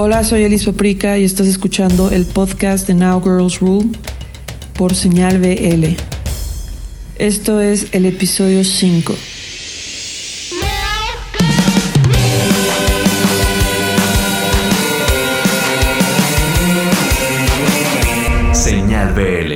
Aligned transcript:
Hola, 0.00 0.22
soy 0.22 0.44
Elisa 0.44 0.70
Prica 0.72 1.18
y 1.18 1.24
estás 1.24 1.48
escuchando 1.48 2.12
el 2.12 2.24
podcast 2.24 2.86
de 2.86 2.94
Now 2.94 3.20
Girls 3.20 3.58
Rule 3.58 3.88
por 4.74 4.94
señal 4.94 5.40
BL. 5.40 5.96
Esto 7.16 7.60
es 7.60 7.92
el 7.92 8.06
episodio 8.06 8.62
5. 8.62 9.16
Señal 18.52 19.14
BL. 19.14 19.52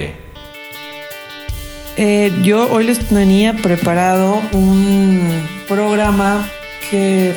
Eh, 1.99 2.33
yo 2.43 2.69
hoy 2.73 2.87
les 2.87 2.99
tenía 2.99 3.53
preparado 3.53 4.43
un 4.53 5.21
programa 5.69 6.45
que 6.91 7.33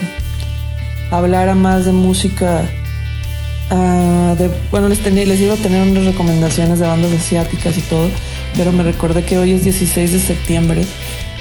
hablara 1.12 1.54
más 1.54 1.86
de 1.86 1.92
música 1.92 2.68
Ah, 3.70 4.36
bueno, 4.70 4.90
les, 4.90 5.00
tenía, 5.00 5.26
les 5.26 5.40
iba 5.40 5.56
a 5.56 5.58
tener 5.58 5.88
unas 5.88 6.06
recomendaciones 6.06 6.80
de 6.80 6.88
bandas 6.88 7.12
asiáticas 7.12 7.78
y 7.78 7.82
todo, 7.82 8.10
pero 8.56 8.72
me 8.72 8.84
recordé 8.84 9.24
que 9.24 9.38
hoy 9.38 9.54
es 9.54 9.64
16 9.64 10.12
de 10.12 10.20
septiembre, 10.20 10.86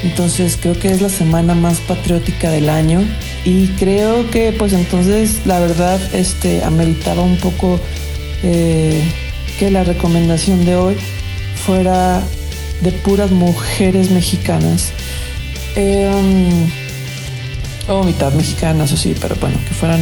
entonces 0.02 0.58
creo 0.60 0.78
que 0.78 0.90
es 0.90 1.02
la 1.02 1.10
semana 1.10 1.54
más 1.54 1.80
patriótica 1.80 2.50
del 2.50 2.68
año 2.68 3.02
y 3.44 3.68
creo 3.68 4.30
que 4.30 4.52
pues 4.52 4.72
entonces 4.72 5.40
la 5.44 5.60
verdad 5.60 6.00
este, 6.14 6.64
ameritaba 6.64 7.22
un 7.22 7.36
poco 7.36 7.78
eh, 8.42 9.02
que 9.58 9.70
la 9.70 9.84
recomendación 9.84 10.64
de 10.64 10.76
hoy 10.76 10.96
fuera 11.66 12.22
de 12.80 12.92
puras 12.92 13.30
mujeres 13.30 14.10
mexicanas. 14.10 14.92
Em, 15.76 16.68
o 17.88 18.02
mitad 18.02 18.32
mexicanas, 18.32 18.92
o 18.92 18.96
sí, 18.96 19.14
pero 19.20 19.36
bueno, 19.36 19.56
que 19.68 19.74
fueran 19.74 20.00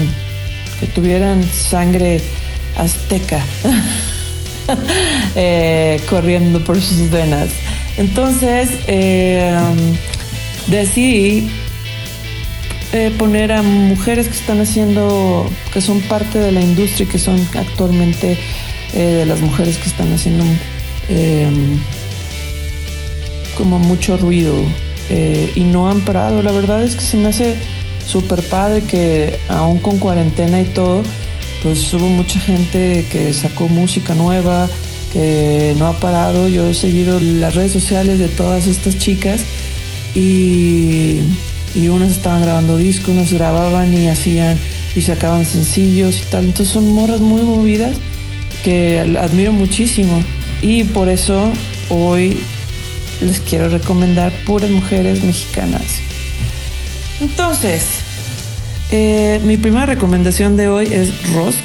tuvieran 0.87 1.43
sangre 1.45 2.21
azteca 2.77 3.41
eh, 5.37 6.01
corriendo 6.09 6.63
por 6.65 6.81
sus 6.81 7.11
venas. 7.11 7.51
Entonces 7.97 8.71
eh, 8.87 9.55
decidí 10.67 11.51
eh, 12.93 13.13
poner 13.19 13.53
a 13.53 13.63
mujeres 13.63 14.29
que 14.29 14.35
están 14.35 14.61
haciendo, 14.61 15.49
que 15.73 15.81
son 15.81 16.01
parte 16.03 16.39
de 16.39 16.53
la 16.53 16.61
industria, 16.61 17.09
que 17.09 17.19
son 17.19 17.41
actualmente 17.55 18.39
de 18.93 19.25
las 19.25 19.41
mujeres 19.41 19.79
que 19.79 19.89
están 19.89 20.13
haciendo 20.13 20.45
como 23.57 23.79
mucho 23.79 24.19
ruido 24.19 24.55
y 25.55 25.65
no 25.65 25.89
han 25.91 26.03
parado. 26.03 26.43
La 26.43 26.53
verdad 26.53 26.83
es 26.83 26.95
que 26.95 27.01
se 27.01 27.17
me 27.17 27.29
hace 27.29 27.57
súper 28.07 28.43
padre 28.43 28.83
que 28.83 29.39
aún 29.49 29.79
con 29.79 29.99
cuarentena 29.99 30.61
y 30.61 30.65
todo, 30.65 31.03
pues 31.63 31.93
hubo 31.95 32.09
mucha 32.09 32.41
gente 32.41 33.07
que 33.11 33.33
sacó 33.33 33.69
música 33.69 34.15
nueva, 34.15 34.69
que 35.13 35.75
no 35.79 35.87
ha 35.87 35.93
parado. 35.95 36.49
Yo 36.49 36.67
he 36.67 36.75
seguido 36.75 37.21
las 37.21 37.55
redes 37.55 37.73
sociales 37.73 38.19
de 38.19 38.29
todas 38.29 38.67
estas 38.67 38.99
chicas 38.99 39.43
y, 40.15 41.21
y 41.75 41.89
unas 41.89 42.11
estaban 42.13 42.43
grabando 42.43 42.77
discos, 42.77 43.11
unas 43.11 43.33
grababan 43.33 43.95
y 43.95 44.09
hacían 44.09 44.59
y 44.97 45.03
sacaban 45.03 45.45
sencillos 45.45 46.21
y 46.21 46.31
tal. 46.31 46.45
Entonces 46.47 46.73
son 46.73 46.93
morras 46.93 47.21
muy 47.21 47.43
movidas 47.43 47.97
que 48.65 49.01
admiro 49.01 49.53
muchísimo 49.53 50.23
y 50.61 50.85
por 50.85 51.09
eso 51.09 51.51
hoy 51.89 52.39
les 53.21 53.41
quiero 53.41 53.69
recomendar 53.69 54.33
puras 54.45 54.71
mujeres 54.71 55.23
mexicanas. 55.23 56.12
Entonces, 57.23 57.85
eh, 58.91 59.41
mi 59.45 59.57
primera 59.57 59.87
recomendación 59.87 60.57
de 60.57 60.67
hoy 60.67 60.89
es 60.93 61.33
Rosk. 61.33 61.63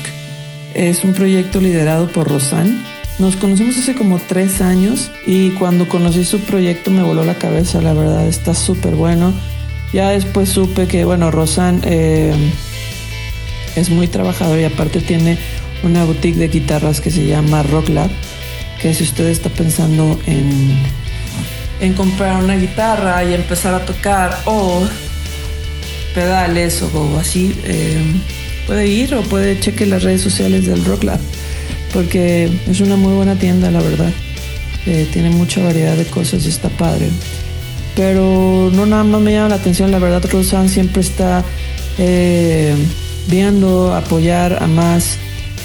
Es 0.76 1.04
un 1.04 1.16
proyecto 1.16 1.60
liderado 1.60 2.12
por 2.12 2.30
Rosan. 2.30 2.86
Nos 3.18 3.38
conocimos 3.38 3.76
hace 3.76 3.96
como 3.96 4.20
tres 4.20 4.62
años 4.62 5.10
y 5.26 5.50
cuando 5.52 5.90
conocí 5.90 6.26
su 6.26 6.42
proyecto 6.42 6.92
me 6.92 7.02
voló 7.02 7.24
la 7.24 7.34
cabeza, 7.34 7.82
la 7.82 7.94
verdad, 7.94 8.28
está 8.28 8.54
súper 8.54 8.94
bueno. 8.94 9.34
Ya 9.94 10.12
después 10.12 10.50
supe 10.50 10.88
que, 10.88 11.06
bueno, 11.06 11.32
Rosan 11.32 11.82
eh, 11.86 12.36
es 13.76 13.90
muy 13.90 14.08
trabajador 14.08 14.60
y 14.60 14.66
aparte 14.66 15.02
tiene 15.02 15.40
una 15.82 16.06
boutique 16.06 16.38
de 16.38 16.50
guitarras 16.50 17.02
que 17.02 17.10
se 17.10 17.26
llama 17.26 17.64
Rock 17.64 17.90
Lab, 17.90 18.12
que 18.80 18.94
si 18.94 19.04
usted 19.04 19.26
está 19.26 19.50
pensando 19.50 20.20
en, 20.28 20.78
en 21.80 21.94
comprar 21.94 22.44
una 22.44 22.58
guitarra 22.58 23.24
y 23.24 23.34
empezar 23.34 23.74
a 23.74 23.84
tocar 23.84 24.38
o 24.46 24.88
pedales 26.18 26.82
o, 26.82 27.20
así, 27.20 27.56
eh, 27.64 28.02
puede 28.66 28.88
ir 28.88 29.14
o 29.14 29.22
puede 29.22 29.60
cheque 29.60 29.86
las 29.86 30.02
redes 30.02 30.22
sociales 30.22 30.66
del 30.66 30.84
Rock 30.84 31.04
Lab, 31.04 31.20
porque 31.94 32.50
es 32.68 32.80
una 32.82 32.96
muy 32.96 33.14
buena 33.14 33.36
tienda, 33.36 33.70
la 33.70 33.82
verdad. 33.82 34.12
Eh, 34.88 35.08
tiene 35.14 35.30
mucha 35.30 35.64
variedad 35.64 35.96
de 35.96 36.06
cosas 36.06 36.44
y 36.48 36.50
está 36.50 36.70
padre. 36.70 37.10
Pero 37.96 38.72
no 38.74 38.88
nada 38.88 39.04
más 39.04 39.22
me 39.22 39.32
llama 39.32 39.50
la 39.50 39.56
atención, 39.58 39.92
la 39.92 40.00
verdad, 40.00 40.28
Rosan 40.32 40.70
siempre 40.70 41.02
está 41.02 41.46
eh, 42.00 42.74
viendo 43.28 43.94
apoyar 43.94 44.58
a 44.60 44.66
más 44.66 45.20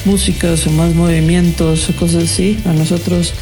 músicos 0.04 0.66
o 0.66 0.70
más 0.72 0.92
movimientos 0.92 1.88
o 1.88 1.96
cosas 1.96 2.24
así. 2.24 2.58
A 2.66 2.74
nosotros 2.74 3.32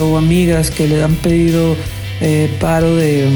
o 0.00 0.16
amigas 0.16 0.70
que 0.70 0.88
le 0.88 1.02
han 1.02 1.16
pedido 1.16 1.76
eh, 2.20 2.50
paro 2.60 2.96
de, 2.96 3.28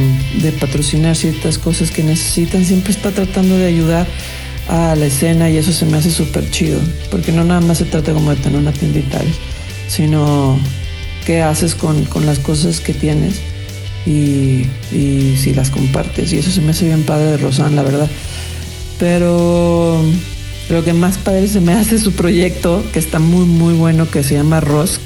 patrocinar 0.60 1.14
ciertas 1.14 1.58
cosas 1.58 1.90
que 1.90 2.02
necesitan, 2.02 2.64
siempre 2.64 2.92
está 2.92 3.10
tratando 3.12 3.56
de 3.56 3.66
ayudar 3.66 4.06
a 4.68 4.96
la 4.96 5.06
escena 5.06 5.50
y 5.50 5.56
eso 5.56 5.72
se 5.72 5.86
me 5.86 5.98
hace 5.98 6.10
súper 6.10 6.50
chido, 6.50 6.80
porque 7.10 7.32
no 7.32 7.44
nada 7.44 7.60
más 7.60 7.78
se 7.78 7.84
trata 7.84 8.12
como 8.12 8.30
de 8.30 8.36
tener 8.36 8.58
una 8.58 8.72
tal, 8.72 9.26
sino 9.88 10.58
qué 11.24 11.42
haces 11.42 11.74
con, 11.74 12.06
las 12.26 12.38
cosas 12.40 12.80
que 12.80 12.92
tienes 12.92 13.40
y, 14.06 14.66
si 14.90 15.54
las 15.54 15.70
compartes 15.70 16.32
y 16.32 16.38
eso 16.38 16.50
se 16.50 16.60
me 16.60 16.70
hace 16.70 16.86
bien 16.86 17.04
padre 17.04 17.26
de 17.26 17.36
Rosan, 17.36 17.76
la 17.76 17.82
verdad. 17.82 18.10
Pero 18.98 20.02
lo 20.70 20.84
que 20.84 20.92
más 20.92 21.18
padre 21.18 21.46
se 21.48 21.60
me 21.60 21.72
hace 21.72 21.98
su 21.98 22.12
proyecto, 22.12 22.84
que 22.92 22.98
está 22.98 23.18
muy 23.18 23.44
muy 23.44 23.74
bueno, 23.74 24.10
que 24.10 24.22
se 24.22 24.34
llama 24.34 24.60
Rosk. 24.60 25.00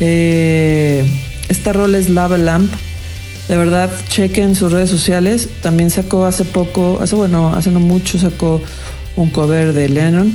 Eh, 0.00 1.04
esta 1.52 1.72
rol 1.72 1.94
es 1.94 2.08
Lava 2.08 2.38
Lamp. 2.38 2.72
De 3.48 3.56
verdad, 3.56 3.90
chequen 4.08 4.54
sus 4.54 4.72
redes 4.72 4.90
sociales. 4.90 5.48
También 5.62 5.90
sacó 5.90 6.24
hace 6.24 6.44
poco, 6.44 6.98
hace 7.00 7.14
bueno, 7.14 7.54
hace 7.54 7.70
no 7.70 7.80
mucho 7.80 8.18
sacó 8.18 8.60
un 9.16 9.30
cover 9.30 9.72
de 9.72 9.88
Lennon. 9.88 10.32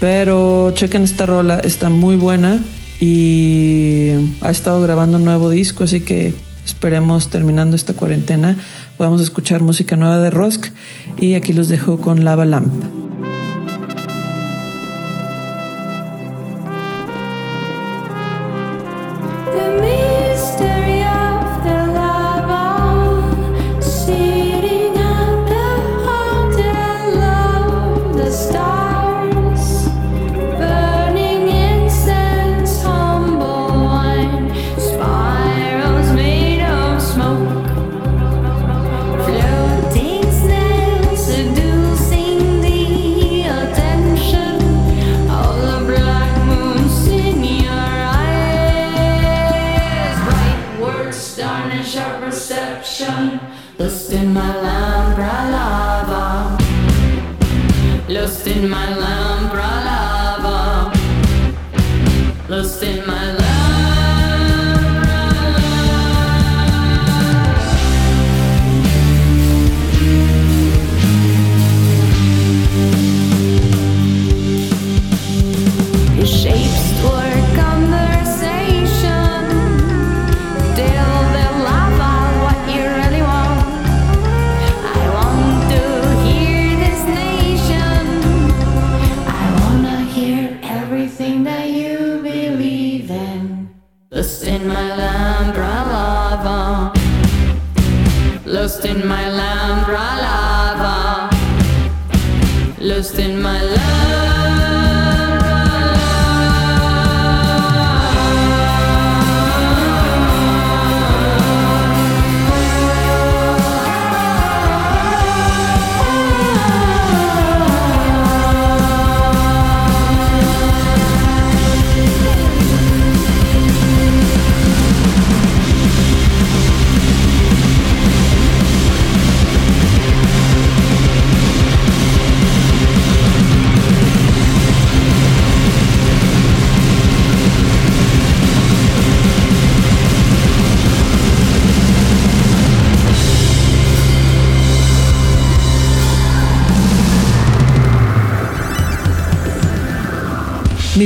Pero 0.00 0.72
chequen 0.74 1.02
esta 1.02 1.26
rola, 1.26 1.58
está 1.58 1.88
muy 1.88 2.16
buena 2.16 2.60
y 3.00 4.10
ha 4.40 4.50
estado 4.50 4.80
grabando 4.82 5.16
un 5.16 5.24
nuevo 5.24 5.50
disco, 5.50 5.84
así 5.84 6.00
que 6.00 6.34
esperemos 6.64 7.30
terminando 7.30 7.74
esta 7.74 7.94
cuarentena 7.94 8.56
podamos 8.98 9.20
escuchar 9.20 9.62
música 9.62 9.96
nueva 9.96 10.18
de 10.18 10.30
Rosk 10.30 10.66
y 11.18 11.34
aquí 11.34 11.52
los 11.52 11.68
dejo 11.68 11.98
con 11.98 12.24
Lava 12.24 12.44
Lamp. 12.44 13.07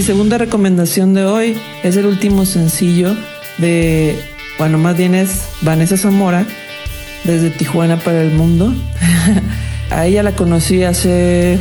Mi 0.02 0.06
segunda 0.06 0.36
recomendación 0.36 1.14
de 1.14 1.24
hoy 1.24 1.56
es 1.84 1.96
el 1.96 2.06
último 2.06 2.44
sencillo 2.44 3.14
de, 3.58 4.18
bueno, 4.58 4.76
más 4.76 4.96
bien 4.96 5.14
es 5.14 5.42
Vanessa 5.60 5.96
Zamora, 5.96 6.44
desde 7.22 7.50
Tijuana 7.50 8.00
para 8.00 8.20
el 8.20 8.32
mundo. 8.32 8.74
A 9.90 10.04
ella 10.04 10.24
la 10.24 10.32
conocí 10.32 10.82
hace, 10.82 11.56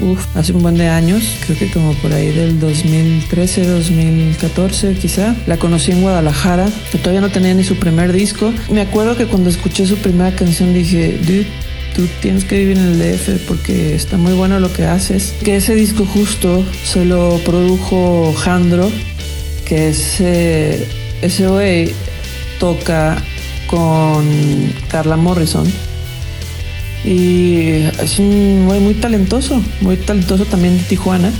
uf, 0.00 0.34
hace 0.34 0.54
un 0.54 0.62
buen 0.62 0.78
de 0.78 0.88
años, 0.88 1.36
creo 1.44 1.58
que 1.58 1.70
como 1.70 1.92
por 1.96 2.10
ahí 2.10 2.32
del 2.32 2.58
2013, 2.58 3.66
2014 3.66 4.94
quizá. 4.94 5.36
La 5.46 5.58
conocí 5.58 5.92
en 5.92 6.00
Guadalajara, 6.00 6.70
que 6.90 6.96
todavía 6.96 7.20
no 7.20 7.28
tenía 7.28 7.52
ni 7.52 7.64
su 7.64 7.76
primer 7.76 8.14
disco. 8.14 8.50
Me 8.70 8.80
acuerdo 8.80 9.14
que 9.14 9.26
cuando 9.26 9.50
escuché 9.50 9.84
su 9.84 9.98
primera 9.98 10.34
canción 10.34 10.72
dije, 10.72 11.20
tienes 12.06 12.44
que 12.44 12.58
vivir 12.58 12.78
en 12.78 12.84
el 12.84 12.98
DF 12.98 13.46
porque 13.46 13.94
está 13.94 14.16
muy 14.16 14.32
bueno 14.32 14.60
lo 14.60 14.72
que 14.72 14.84
haces. 14.84 15.34
Que 15.42 15.56
ese 15.56 15.74
disco 15.74 16.04
justo 16.06 16.64
se 16.84 17.04
lo 17.04 17.38
produjo 17.44 18.32
Jandro, 18.34 18.90
que 19.64 19.88
ese, 19.90 20.86
ese 21.22 21.48
güey 21.48 21.92
toca 22.58 23.22
con 23.66 24.26
Carla 24.88 25.16
Morrison. 25.16 25.66
Y 27.04 27.84
es 28.02 28.18
un 28.18 28.66
güey 28.66 28.80
muy 28.80 28.94
talentoso, 28.94 29.62
muy 29.80 29.96
talentoso 29.96 30.44
también 30.44 30.76
de 30.78 30.84
Tijuana. 30.84 31.32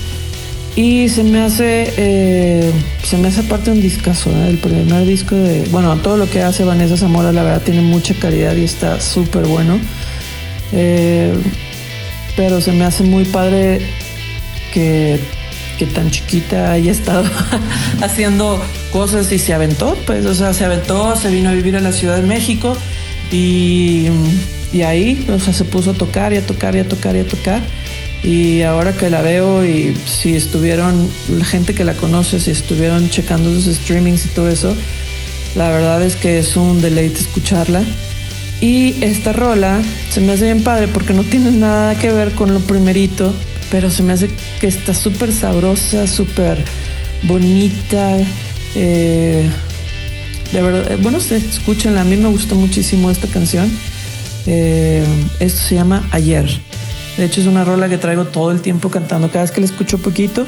Y 0.76 1.08
se 1.08 1.25
me 1.25 1.40
hace, 1.40 1.93
eh, 1.96 2.70
se 3.02 3.19
me 3.19 3.28
hace 3.28 3.43
parte 3.43 3.70
de 3.70 3.78
un 3.78 3.82
discazo, 3.82 4.31
¿eh? 4.31 4.50
el 4.50 4.58
primer 4.58 5.05
disco 5.06 5.34
de, 5.34 5.64
bueno, 5.72 5.96
todo 5.96 6.16
lo 6.16 6.31
que 6.31 6.40
hace 6.40 6.62
Vanessa 6.62 6.96
Zamora, 6.96 7.32
la 7.32 7.43
verdad 7.43 7.62
tiene 7.62 7.81
mucha 7.81 8.14
calidad 8.14 8.55
y 8.55 8.62
está 8.62 9.00
súper 9.00 9.49
bueno. 9.49 9.81
Eh, 10.73 11.35
pero 12.37 12.61
se 12.61 12.73
me 12.73 12.85
hace 12.85 13.03
muy 13.03 13.25
padre 13.25 13.81
que, 14.73 15.19
que 15.79 15.87
tan 15.87 16.11
chiquita 16.11 16.73
haya 16.73 16.93
estado 16.93 17.25
haciendo 18.03 18.62
cosas 18.93 19.31
y 19.32 19.38
se 19.38 19.55
aventó, 19.55 19.97
pues, 20.06 20.25
o 20.26 20.35
sea, 20.35 20.53
se 20.53 20.65
aventó, 20.65 21.17
se 21.17 21.31
vino 21.31 21.50
a 21.50 21.53
vivir 21.53 21.76
a 21.76 21.81
la 21.81 21.93
Ciudad 21.93 22.17
de 22.17 22.23
México 22.23 22.76
y, 23.32 24.06
y 24.73 24.82
ahí, 24.82 25.26
o 25.29 25.38
sea, 25.38 25.53
se 25.53 25.65
puso 25.65 25.91
a 25.91 25.94
tocar 25.94 26.32
y 26.32 26.37
a 26.37 26.47
tocar 26.47 26.76
y 26.76 26.81
a 26.81 26.88
tocar 26.88 27.17
y 27.17 27.20
a 27.20 27.26
tocar. 27.26 27.62
Y 28.23 28.62
ahora 28.62 28.93
que 28.93 29.11
la 29.11 29.23
veo 29.23 29.65
y 29.65 29.97
si 30.06 30.35
estuvieron, 30.35 31.09
la 31.29 31.44
gente 31.44 31.75
que 31.75 31.85
la 31.85 31.94
conoce, 31.94 32.41
si 32.41 32.50
estuvieron 32.50 33.09
checando 33.11 33.53
sus 33.61 33.76
streamings 33.76 34.26
y 34.26 34.29
todo 34.29 34.49
eso, 34.49 34.75
la 35.55 35.70
verdad 35.70 36.03
es 36.03 36.17
que 36.17 36.38
es 36.38 36.56
un 36.56 36.81
deleite 36.81 37.20
escucharla. 37.20 37.82
Y 38.60 39.02
esta 39.05 39.32
rola 39.32 39.81
se 40.10 40.20
me 40.20 40.32
hace 40.32 40.46
bien 40.46 40.64
padre 40.64 40.88
porque 40.88 41.14
no 41.14 41.22
tiene 41.22 41.52
nada 41.52 41.96
que 41.96 42.10
ver 42.10 42.32
con 42.32 42.52
lo 42.52 42.60
primerito, 42.60 43.32
pero 43.70 43.90
se 43.90 44.02
me 44.02 44.12
hace 44.12 44.28
que 44.60 44.66
está 44.66 44.94
súper 44.94 45.32
sabrosa, 45.32 46.06
súper 46.06 46.64
bonita. 47.22 48.16
Eh, 48.75 49.49
de 50.52 50.62
verdad, 50.62 50.93
eh, 50.93 50.99
bueno, 51.00 51.19
escúchenla, 51.19 52.00
a 52.00 52.05
mí 52.05 52.16
me 52.16 52.28
gustó 52.28 52.56
muchísimo 52.56 53.10
esta 53.10 53.28
canción. 53.28 53.70
Eh, 54.46 55.05
esto 55.38 55.60
se 55.60 55.75
llama 55.76 56.08
Ayer. 56.10 56.49
De 57.16 57.25
hecho, 57.25 57.40
es 57.40 57.46
una 57.46 57.64
rola 57.64 57.88
que 57.88 57.99
traigo 57.99 58.26
todo 58.26 58.50
el 58.52 58.60
tiempo 58.60 58.90
cantando. 58.90 59.28
Cada 59.28 59.43
vez 59.43 59.50
que 59.50 59.60
la 59.60 59.66
escucho 59.66 59.99
poquito, 59.99 60.46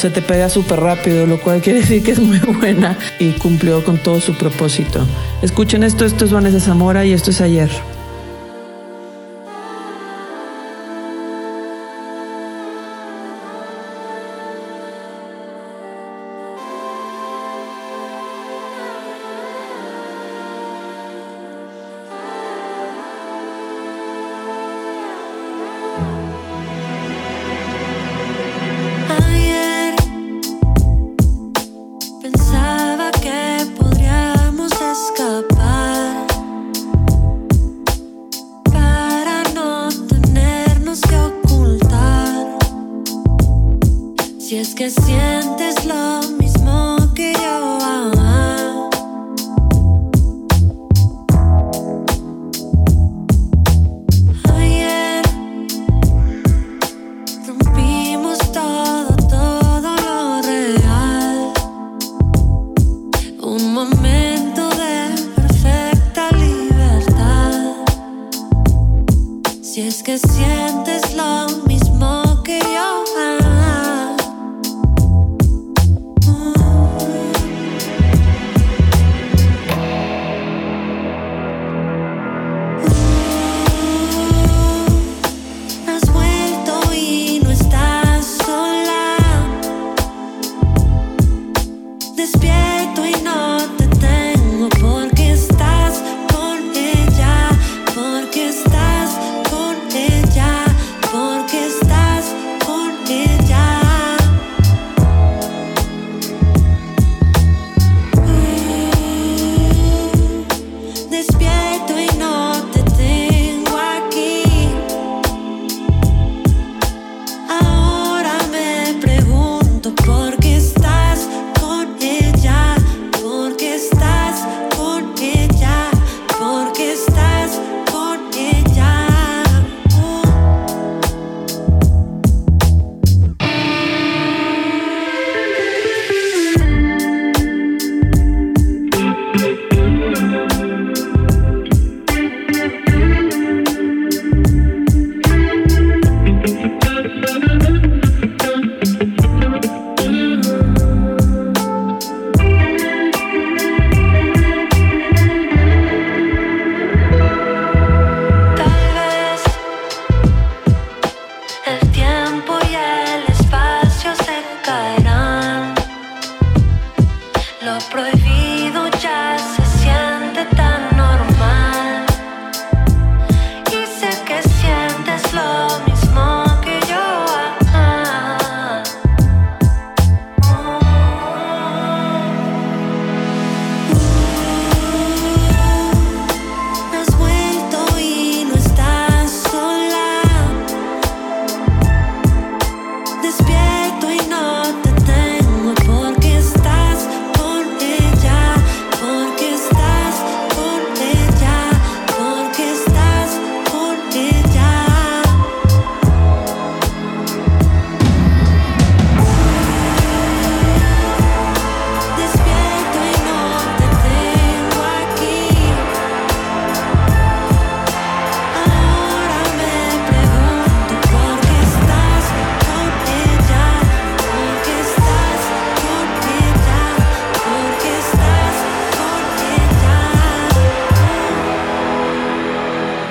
se 0.00 0.08
te 0.08 0.22
pega 0.22 0.48
súper 0.48 0.80
rápido, 0.80 1.26
lo 1.26 1.38
cual 1.38 1.60
quiere 1.60 1.80
decir 1.80 2.02
que 2.02 2.12
es 2.12 2.18
muy 2.18 2.38
buena 2.60 2.98
y 3.18 3.32
cumplió 3.32 3.84
con 3.84 3.98
todo 3.98 4.18
su 4.18 4.34
propósito. 4.34 5.06
Escuchen 5.42 5.82
esto, 5.82 6.06
esto 6.06 6.24
es 6.24 6.32
Vanessa 6.32 6.58
Zamora 6.58 7.04
y 7.04 7.12
esto 7.12 7.30
es 7.30 7.42
ayer. 7.42 7.70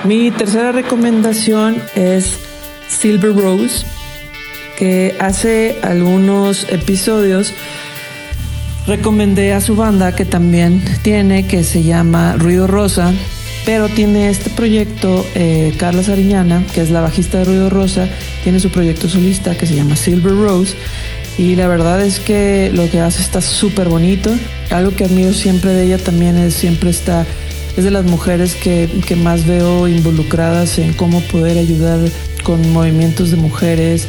Mi 0.09 0.31
tercera 0.31 0.71
recomendación 0.71 1.79
es 1.93 2.39
Silver 2.87 3.31
Rose, 3.35 3.85
que 4.75 5.15
hace 5.19 5.77
algunos 5.83 6.65
episodios 6.67 7.53
recomendé 8.87 9.53
a 9.53 9.61
su 9.61 9.75
banda 9.75 10.15
que 10.15 10.25
también 10.25 10.83
tiene, 11.03 11.45
que 11.45 11.63
se 11.63 11.83
llama 11.83 12.37
Ruido 12.37 12.65
Rosa, 12.65 13.13
pero 13.67 13.87
tiene 13.87 14.31
este 14.31 14.49
proyecto, 14.49 15.23
eh, 15.35 15.75
Carla 15.77 16.01
Sariñana, 16.01 16.65
que 16.73 16.81
es 16.81 16.89
la 16.89 17.01
bajista 17.01 17.37
de 17.37 17.45
Ruido 17.45 17.69
Rosa, 17.69 18.07
tiene 18.43 18.59
su 18.59 18.71
proyecto 18.71 19.07
solista 19.07 19.55
que 19.55 19.67
se 19.67 19.75
llama 19.75 19.95
Silver 19.95 20.33
Rose. 20.33 20.75
Y 21.37 21.55
la 21.55 21.67
verdad 21.67 22.01
es 22.01 22.19
que 22.19 22.71
lo 22.73 22.89
que 22.89 22.99
hace 22.99 23.21
está 23.21 23.41
súper 23.41 23.89
bonito. 23.89 24.35
Algo 24.71 24.89
que 24.89 25.03
admiro 25.03 25.33
siempre 25.33 25.71
de 25.71 25.85
ella 25.85 25.99
también 25.99 26.35
es 26.35 26.55
siempre 26.55 26.89
está, 26.89 27.27
es 27.79 27.85
de 27.85 27.91
las 27.91 28.05
mujeres 28.05 28.55
que, 28.55 28.89
que 29.07 29.15
más 29.15 29.45
veo 29.45 29.87
involucradas 29.87 30.77
en 30.79 30.93
cómo 30.93 31.21
poder 31.21 31.57
ayudar 31.57 31.99
con 32.43 32.71
movimientos 32.73 33.31
de 33.31 33.37
mujeres. 33.37 34.05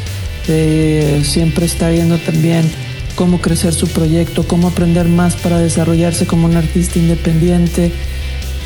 Siempre 1.22 1.66
está 1.66 1.88
viendo 1.90 2.18
también 2.18 2.68
cómo 3.14 3.40
crecer 3.40 3.72
su 3.72 3.86
proyecto, 3.86 4.42
cómo 4.48 4.68
aprender 4.68 5.06
más 5.06 5.36
para 5.36 5.58
desarrollarse 5.58 6.26
como 6.26 6.46
un 6.46 6.56
artista 6.56 6.98
independiente. 6.98 7.92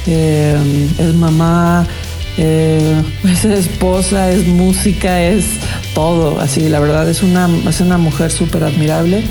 Eh, 0.07 0.57
es 0.99 1.15
mamá, 1.15 1.87
eh, 2.39 3.03
es 3.25 3.45
esposa, 3.45 4.31
es 4.31 4.47
música, 4.47 5.23
es 5.23 5.45
todo. 5.95 6.41
Así, 6.41 6.69
la 6.71 6.81
verdad 6.81 7.09
es 7.11 7.23
una, 7.23 7.49
es 7.69 7.81
una 7.81 7.99
mujer 7.99 8.31
súper 8.31 8.65
admirable. 8.65 9.23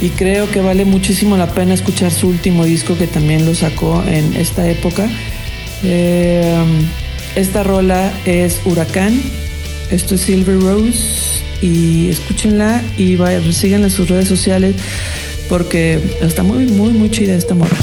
Y 0.00 0.08
creo 0.10 0.50
que 0.50 0.60
vale 0.60 0.84
muchísimo 0.84 1.36
la 1.36 1.52
pena 1.52 1.74
escuchar 1.74 2.10
su 2.10 2.28
último 2.28 2.64
disco 2.64 2.96
que 2.96 3.06
también 3.06 3.44
lo 3.44 3.54
sacó 3.54 4.02
en 4.06 4.34
esta 4.34 4.68
época. 4.68 5.08
Eh, 5.84 6.54
esta 7.36 7.62
rola 7.62 8.12
es 8.24 8.60
Huracán. 8.64 9.20
Esto 9.90 10.14
es 10.14 10.22
Silver 10.22 10.58
Rose. 10.60 11.42
Y 11.60 12.08
escúchenla 12.08 12.82
y 12.96 13.18
síganla 13.52 13.88
en 13.88 13.92
sus 13.92 14.08
redes 14.08 14.28
sociales 14.28 14.76
porque 15.50 16.00
está 16.22 16.42
muy, 16.42 16.64
muy, 16.66 16.92
muy 16.92 17.10
chida 17.10 17.34
esta 17.34 17.54
morra. 17.54 17.76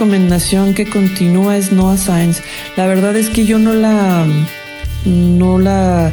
Recomendación 0.00 0.74
que 0.74 0.84
continúa 0.84 1.56
es 1.56 1.72
Noah 1.72 1.96
Science. 1.96 2.42
La 2.76 2.86
verdad 2.86 3.16
es 3.16 3.30
que 3.30 3.46
yo 3.46 3.58
no 3.58 3.72
la 3.72 4.26
no 5.06 5.58
la 5.58 6.12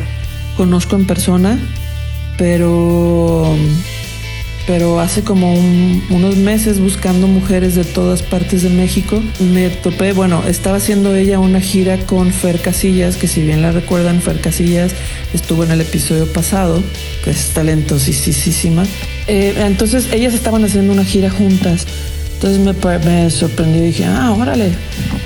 conozco 0.56 0.96
en 0.96 1.06
persona, 1.06 1.60
pero 2.38 3.46
pero 4.66 5.02
hace 5.02 5.24
como 5.24 5.54
un- 5.54 6.02
unos 6.12 6.38
meses 6.38 6.80
buscando 6.80 7.28
mujeres 7.28 7.76
de 7.76 7.84
todas 7.84 8.22
partes 8.24 8.64
de 8.64 8.70
México, 8.70 9.22
me 9.52 9.68
topé, 9.68 10.14
bueno, 10.14 10.42
estaba 10.48 10.78
haciendo 10.78 11.14
ella 11.14 11.40
una 11.40 11.60
gira 11.60 11.98
con 12.06 12.32
Fer 12.32 12.62
Casillas, 12.62 13.18
que 13.18 13.28
si 13.28 13.42
bien 13.42 13.62
la 13.62 13.74
recuerdan, 13.74 14.22
Fer 14.22 14.40
Casillas 14.40 14.94
estuvo 15.34 15.66
en 15.66 15.72
el 15.72 15.82
episodio 15.82 16.32
pasado, 16.32 16.82
que 17.26 17.32
es 17.32 17.50
talentosísima. 17.50 18.86
Eh, 19.28 19.54
entonces 19.58 20.08
ellas 20.14 20.34
estaban 20.34 20.64
haciendo 20.64 20.94
una 20.94 21.04
gira 21.04 21.30
juntas. 21.30 21.86
Entonces 22.44 22.60
me, 22.76 23.00
me 23.00 23.30
sorprendió 23.30 23.84
y 23.84 23.88
dije, 23.88 24.04
ah, 24.04 24.36
órale. 24.38 24.72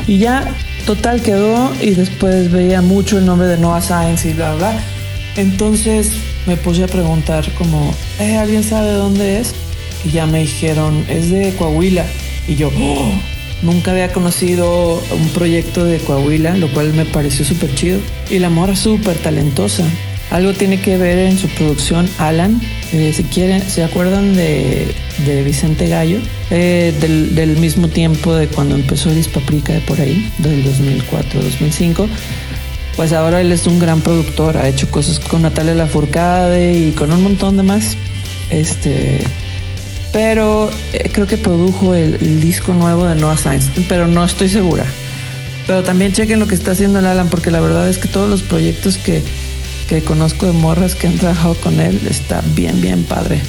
Y 0.05 0.19
ya, 0.19 0.45
total 0.85 1.19
quedó 1.23 1.71
y 1.81 1.95
después 1.95 2.51
veía 2.51 2.83
mucho 2.83 3.17
el 3.17 3.25
nombre 3.25 3.47
de 3.47 3.57
Noah 3.57 3.81
Science 3.81 4.29
y 4.29 4.33
bla, 4.33 4.53
bla. 4.53 4.79
Entonces 5.35 6.11
me 6.45 6.57
puse 6.57 6.83
a 6.83 6.87
preguntar 6.87 7.43
como, 7.57 7.91
"Eh, 8.19 8.37
¿alguien 8.37 8.63
sabe 8.63 8.91
dónde 8.91 9.39
es? 9.39 9.55
Y 10.05 10.11
ya 10.11 10.27
me 10.27 10.41
dijeron, 10.41 11.05
es 11.09 11.31
de 11.31 11.55
Coahuila. 11.57 12.05
Y 12.47 12.53
yo, 12.53 12.69
"Oh, 12.79 13.11
nunca 13.63 13.91
había 13.91 14.13
conocido 14.13 15.01
un 15.11 15.29
proyecto 15.29 15.85
de 15.85 15.97
Coahuila, 15.97 16.55
lo 16.55 16.71
cual 16.71 16.93
me 16.93 17.05
pareció 17.05 17.43
súper 17.45 17.73
chido. 17.73 17.99
Y 18.29 18.37
la 18.37 18.51
morra 18.51 18.75
súper 18.75 19.17
talentosa. 19.17 19.85
Algo 20.37 20.53
tiene 20.53 20.79
que 20.79 20.97
ver 20.97 21.17
en 21.17 21.35
su 21.35 21.47
producción 21.47 22.07
Alan. 22.19 22.61
Eh, 22.93 23.11
si 23.11 23.23
quieren, 23.23 23.59
¿se 23.67 23.83
acuerdan 23.83 24.35
de, 24.35 24.93
Vicente 25.43 25.87
Gallo? 25.87 26.19
Eh, 26.51 26.93
del, 27.01 27.57
mismo 27.57 27.87
tiempo 27.87 28.35
de 28.35 28.47
cuando 28.47 28.75
empezó 28.75 29.09
Elis 29.09 29.27
Paprika 29.29 29.73
de 29.73 29.79
por 29.81 29.99
ahí, 29.99 30.31
del 30.37 30.63
2004-2005. 30.63 32.07
Pues 32.95 33.13
ahora 33.13 33.41
él 33.41 33.51
es 33.51 33.65
un 33.65 33.79
gran 33.79 34.01
productor, 34.01 34.57
ha 34.57 34.67
hecho 34.67 34.87
cosas 34.91 35.19
con 35.19 35.41
Natalia 35.41 35.73
Lafourcade 35.73 36.71
y 36.71 36.91
con 36.91 37.11
un 37.11 37.23
montón 37.23 37.57
de 37.57 37.63
más. 37.63 37.97
Este, 38.51 39.21
pero 40.13 40.69
eh, 40.93 41.09
creo 41.11 41.25
que 41.25 41.37
produjo 41.37 41.95
el, 41.95 42.13
el 42.13 42.41
disco 42.41 42.75
nuevo 42.75 43.07
de 43.07 43.15
Noah 43.15 43.37
Sainz, 43.37 43.71
pero 43.89 44.05
no 44.05 44.23
estoy 44.23 44.49
segura. 44.49 44.85
Pero 45.65 45.81
también 45.81 46.13
chequen 46.13 46.39
lo 46.39 46.47
que 46.47 46.53
está 46.53 46.73
haciendo 46.73 46.99
el 46.99 47.07
Alan, 47.07 47.27
porque 47.27 47.49
la 47.49 47.59
verdad 47.59 47.89
es 47.89 47.97
que 47.97 48.07
todos 48.07 48.29
los 48.29 48.43
proyectos 48.43 48.99
que, 48.99 49.23
que 49.87 50.01
conozco 50.01 50.45
de 50.45 50.51
morras 50.51 50.95
que 50.95 51.07
han 51.07 51.17
trabajado 51.17 51.55
con 51.55 51.79
él 51.79 51.99
está 52.09 52.41
bien, 52.55 52.81
bien 52.81 53.03
padre. 53.03 53.41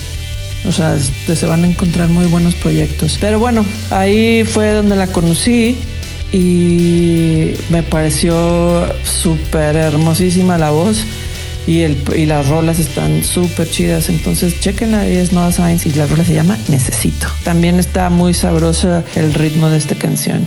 O 0.66 0.72
sea, 0.72 0.98
se 0.98 1.46
van 1.46 1.64
a 1.64 1.66
encontrar 1.66 2.09
muy 2.09 2.27
buenos 2.27 2.55
proyectos. 2.55 3.18
Pero 3.20 3.38
bueno, 3.38 3.64
ahí 3.90 4.44
fue 4.44 4.72
donde 4.72 4.96
la 4.96 5.07
conocí 5.07 5.77
y 6.33 7.53
me 7.70 7.83
pareció 7.83 8.87
súper 9.05 9.77
hermosísima 9.77 10.59
la 10.59 10.70
voz 10.70 11.05
y, 11.66 11.81
el, 11.83 11.96
y 12.16 12.27
las 12.27 12.48
rolas 12.48 12.79
están 12.79 13.22
súper 13.22 13.70
chidas. 13.70 14.09
Entonces, 14.09 14.61
chequenla, 14.61 15.07
es 15.07 15.33
Noah 15.33 15.53
Science 15.53 15.88
y 15.88 15.92
la 15.92 16.07
rola 16.07 16.24
se 16.24 16.35
llama 16.35 16.59
Necesito. 16.68 17.29
También 17.44 17.79
está 17.79 18.11
muy 18.11 18.35
sabrosa 18.35 19.05
el 19.14 19.35
ritmo 19.35 19.68
de 19.68 19.79
esta 19.79 19.94
canción. 19.94 20.46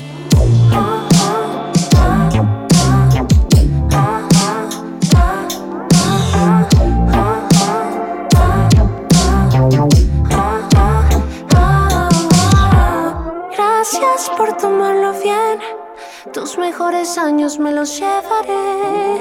Años 17.31 17.59
me 17.59 17.71
los 17.71 17.97
llevaré. 17.97 19.19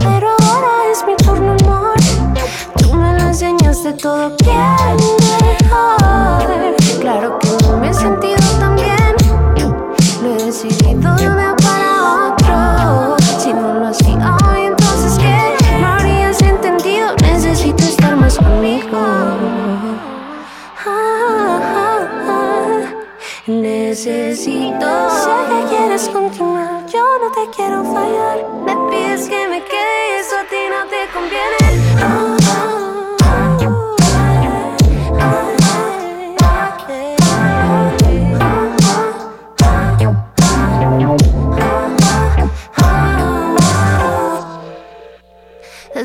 Pero 0.00 0.28
ahora 0.42 0.72
es 0.90 1.04
mi 1.06 1.14
turno, 1.14 1.54
amor. 1.60 1.94
Tú 2.80 2.92
me 2.94 3.14
lo 3.16 3.28
enseñaste 3.28 3.92
todo 3.92 4.30
bien 4.42 4.77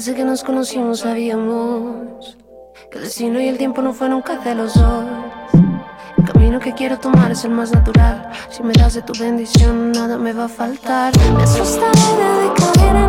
Desde 0.03 0.17
que 0.17 0.25
nos 0.25 0.43
conocimos 0.43 0.99
sabíamos 0.99 2.37
que 2.91 2.97
el 2.97 3.05
destino 3.05 3.39
y 3.39 3.47
el 3.47 3.57
tiempo 3.57 3.81
no 3.81 3.93
fue 3.93 4.09
nunca 4.09 4.35
de 4.35 4.53
los 4.53 4.73
dos. 4.73 5.05
El 6.17 6.25
camino 6.25 6.59
que 6.59 6.73
quiero 6.73 6.99
tomar 6.99 7.31
es 7.31 7.45
el 7.45 7.51
más 7.51 7.71
natural. 7.71 8.29
Si 8.49 8.63
me 8.63 8.73
das 8.73 8.95
de 8.95 9.01
tu 9.01 9.13
bendición, 9.17 9.93
nada 9.93 10.17
me 10.17 10.33
va 10.33 10.43
a 10.43 10.49
faltar. 10.49 11.13
Me 11.37 11.43
asusta 11.43 11.85
la 11.85 12.15
idea 12.15 12.37
de 12.37 12.53
caer 12.53 13.02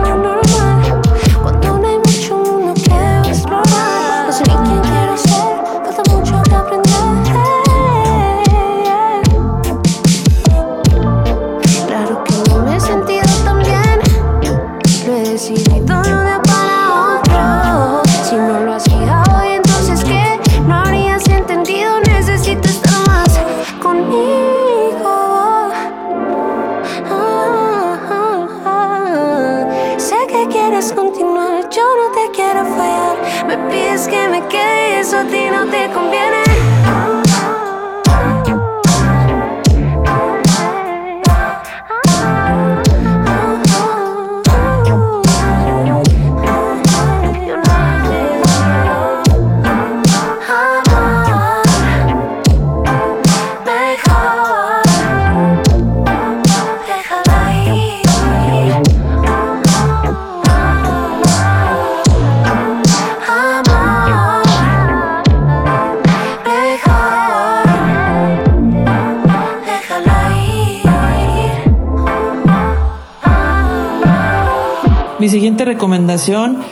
siguiente 75.44 75.66
recomendación 75.66 76.62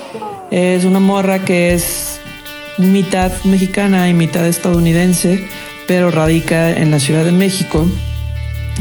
es 0.50 0.86
una 0.86 0.98
morra 0.98 1.44
que 1.44 1.74
es 1.74 2.20
mitad 2.78 3.30
mexicana 3.44 4.08
y 4.08 4.14
mitad 4.14 4.46
estadounidense, 4.46 5.46
pero 5.86 6.10
radica 6.10 6.70
en 6.70 6.90
la 6.90 6.98
Ciudad 6.98 7.22
de 7.22 7.32
México. 7.32 7.86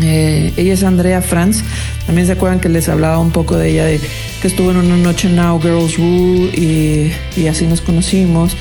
Eh, 0.02 0.54
ella 0.56 0.76
es 0.76 0.84
Andrea 0.86 1.22
Franz. 1.22 1.62
También 2.06 2.26
se 2.26 2.32
acuerdan 2.32 2.62
que 2.62 2.70
les 2.70 2.88
hablaba 2.88 3.20
un 3.20 3.32
poco 3.32 3.58
de 3.58 3.72
ella, 3.72 3.84
de 3.84 4.00
que 4.42 4.48
estuvo 4.48 4.72
en 4.72 4.78
una 4.78 4.96
noche 4.96 5.28
Now 5.28 5.60
Girls 5.60 5.98
Rule 5.98 6.52
y, 6.56 7.48
así 7.48 7.68
nos 7.68 7.82
conocimos. 7.82 8.56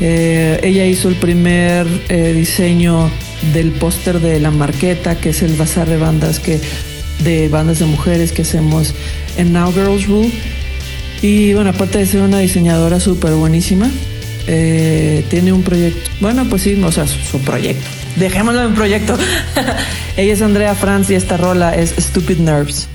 Eh, 0.00 0.60
ella 0.62 0.86
hizo 0.86 1.10
el 1.10 1.16
primer 1.16 1.86
eh, 2.08 2.32
diseño 2.32 3.10
del 3.52 3.70
póster 3.72 4.18
de 4.18 4.40
la 4.40 4.50
marqueta, 4.50 5.14
que 5.20 5.28
es 5.28 5.42
el 5.42 5.54
bazar 5.56 5.90
de 5.90 5.98
bandas 5.98 6.40
que 6.40 6.58
de 7.22 7.48
bandas 7.48 7.80
de 7.80 7.84
mujeres 7.84 8.32
que 8.32 8.42
hacemos 8.42 8.94
en 9.38 9.52
Now 9.54 9.72
Girls 9.72 10.06
Rule. 10.06 10.30
Y 11.22 11.54
bueno, 11.54 11.70
aparte 11.70 11.98
de 11.98 12.06
ser 12.06 12.20
una 12.20 12.38
diseñadora 12.38 13.00
súper 13.00 13.32
buenísima, 13.32 13.90
eh, 14.46 15.24
tiene 15.30 15.52
un 15.52 15.62
proyecto. 15.62 16.10
Bueno, 16.20 16.44
pues 16.48 16.62
sí, 16.62 16.80
o 16.82 16.92
sea, 16.92 17.06
su, 17.06 17.18
su 17.18 17.38
proyecto. 17.40 17.86
Dejémoslo 18.16 18.64
en 18.64 18.74
proyecto. 18.74 19.16
Ella 20.16 20.32
es 20.32 20.42
Andrea 20.42 20.74
Franz 20.74 21.10
y 21.10 21.14
esta 21.14 21.36
rola 21.36 21.74
es 21.74 21.94
Stupid 21.98 22.38
Nerves. 22.38 22.88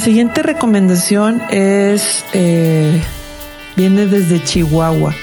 La 0.00 0.06
siguiente 0.06 0.42
recomendación 0.42 1.42
es, 1.50 2.24
eh, 2.32 3.02
viene 3.76 4.06
desde 4.06 4.42
Chihuahua. 4.42 5.14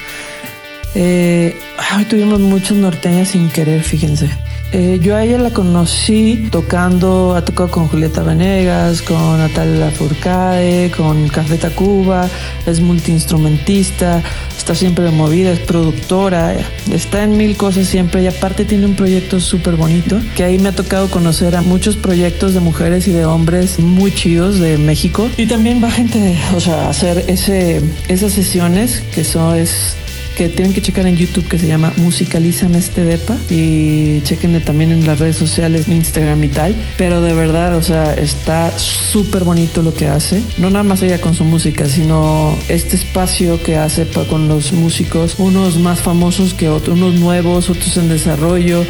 Eh, 0.93 1.59
ay, 1.79 2.05
tuvimos 2.05 2.39
muchos 2.39 2.77
norteñas 2.77 3.29
sin 3.29 3.49
querer, 3.49 3.81
fíjense. 3.81 4.29
Eh, 4.71 4.99
yo 5.01 5.15
a 5.15 5.23
ella 5.23 5.39
la 5.39 5.49
conocí 5.49 6.49
tocando, 6.51 7.35
ha 7.35 7.43
tocado 7.43 7.71
con 7.71 7.87
Julieta 7.87 8.21
Venegas, 8.21 9.01
con 9.01 9.39
Natalia 9.39 9.89
Furcade, 9.89 10.91
con 10.95 11.27
Café 11.29 11.57
Tacuba, 11.57 12.27
es 12.67 12.79
multiinstrumentista, 12.79 14.21
está 14.67 14.75
siempre 14.75 15.09
movida, 15.11 15.53
es 15.53 15.59
productora, 15.59 16.53
está 16.91 17.23
en 17.23 17.37
mil 17.37 17.55
cosas 17.55 17.87
siempre 17.87 18.23
y 18.23 18.27
aparte 18.27 18.65
tiene 18.65 18.85
un 18.85 18.95
proyecto 18.95 19.39
súper 19.39 19.77
bonito, 19.77 20.19
que 20.35 20.43
ahí 20.43 20.59
me 20.59 20.67
ha 20.67 20.71
tocado 20.73 21.09
conocer 21.09 21.55
a 21.55 21.61
muchos 21.61 21.95
proyectos 21.95 22.53
de 22.53 22.59
mujeres 22.59 23.07
y 23.07 23.13
de 23.13 23.23
hombres 23.23 23.79
muy 23.79 24.13
chidos 24.13 24.59
de 24.59 24.77
México. 24.77 25.29
Y 25.37 25.45
también 25.45 25.81
va 25.81 25.89
gente, 25.89 26.37
o 26.53 26.59
sea, 26.59 26.87
a 26.87 26.89
hacer 26.89 27.23
ese, 27.27 27.81
esas 28.09 28.33
sesiones 28.33 29.03
que 29.15 29.23
son 29.23 29.55
es 29.55 29.95
que 30.37 30.49
tienen 30.49 30.71
que 30.71 30.83
checar 30.83 31.07
en 31.07 31.17
YouTube 31.17 31.47
que 31.47 31.57
se 31.57 31.65
llama 31.65 31.91
Musicalízame 31.97 32.77
este 32.77 33.03
depa 33.03 33.35
y 33.49 34.21
chequenle 34.21 34.59
también 34.59 34.91
en 34.91 35.07
las 35.07 35.17
redes 35.17 35.35
sociales, 35.35 35.87
Instagram 35.87 36.43
y 36.43 36.49
tal. 36.49 36.75
Pero 36.95 37.21
de 37.21 37.33
verdad, 37.33 37.75
o 37.75 37.81
sea, 37.81 38.13
está 38.13 38.77
súper 38.77 39.43
bonito 39.43 39.81
lo 39.81 39.95
que 39.95 40.07
hace. 40.07 40.43
No 40.59 40.69
nada 40.69 40.83
más 40.83 41.01
ella 41.01 41.19
con 41.19 41.33
su 41.33 41.43
música, 41.43 41.87
sino 41.87 42.55
este 42.69 42.97
espacio 42.97 43.63
que 43.63 43.77
hace 43.77 44.05
con 44.29 44.47
los 44.47 44.73
músicos, 44.73 45.35
unos 45.39 45.79
más 45.79 46.01
famosos 46.01 46.53
que 46.53 46.69
otros, 46.69 46.99
unos 46.99 47.15
nuevos, 47.15 47.71
otros 47.71 47.97
en 47.97 48.07
desarrollo 48.07 48.85